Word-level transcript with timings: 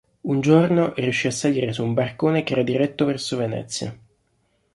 Un 0.23 0.39
giorno 0.41 0.93
riuscì 0.95 1.27
a 1.27 1.31
salire 1.31 1.71
su 1.73 1.83
un 1.83 1.93
barcone 1.93 2.41
che 2.41 2.53
era 2.53 2.63
diretto 2.63 3.05
verso 3.05 3.37
Venezia. 3.37 3.95